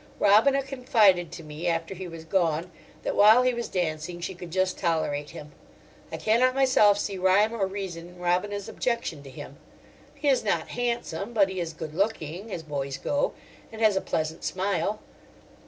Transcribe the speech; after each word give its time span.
Robina 0.19 0.63
confided 0.63 1.31
to 1.33 1.43
me 1.43 1.67
after 1.67 1.93
he 1.93 2.07
was 2.07 2.23
gone 2.25 2.71
that 3.03 3.15
while 3.15 3.43
he 3.43 3.53
was 3.53 3.69
dancing 3.69 4.19
she 4.19 4.33
could 4.33 4.49
just 4.49 4.79
tolerate 4.79 5.29
him. 5.29 5.51
I 6.11 6.17
cannot 6.17 6.55
myself 6.55 6.97
see 6.97 7.19
rhyme 7.19 7.53
or 7.53 7.67
reason 7.67 8.07
in 8.07 8.17
Robina's 8.19 8.67
objection 8.67 9.21
to 9.21 9.29
him. 9.29 9.57
He 10.15 10.27
is 10.27 10.43
not 10.43 10.69
handsome, 10.69 11.33
but 11.33 11.49
he 11.49 11.59
is 11.59 11.73
good 11.73 11.93
looking, 11.93 12.51
as 12.51 12.63
boys 12.63 12.97
go, 12.97 13.33
and 13.71 13.79
has 13.79 13.95
a 13.95 14.01
pleasant 14.01 14.43
smile. 14.43 15.01